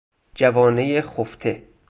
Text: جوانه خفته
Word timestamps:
جوانه 0.35 1.01
خفته 1.01 1.63